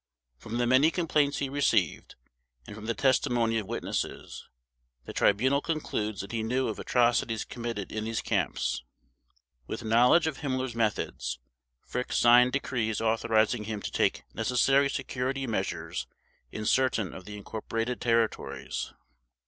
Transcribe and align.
From 0.35 0.57
the 0.57 0.65
many 0.65 0.89
complaints 0.89 1.37
he 1.37 1.47
received, 1.47 2.15
and 2.65 2.75
from 2.75 2.87
the 2.87 2.95
testimony 2.95 3.59
of 3.59 3.67
witnesses, 3.67 4.47
the 5.05 5.13
Tribunal 5.13 5.61
concludes 5.61 6.21
that 6.21 6.31
he 6.31 6.41
knew 6.41 6.67
of 6.69 6.79
atrocities 6.79 7.45
committed 7.45 7.91
in 7.91 8.05
these 8.05 8.19
Camps. 8.19 8.83
With 9.67 9.83
knowledge 9.83 10.25
of 10.25 10.39
Himmler's 10.39 10.73
methods, 10.73 11.37
Frick 11.85 12.13
signed 12.13 12.51
decrees 12.51 12.99
authorizing 12.99 13.65
him 13.65 13.79
to 13.83 13.91
take 13.91 14.23
necessary 14.33 14.89
security 14.89 15.45
measures 15.45 16.07
in 16.51 16.65
certain 16.65 17.13
of 17.13 17.25
the 17.25 17.37
incorporated 17.37 18.01
territories. 18.01 18.93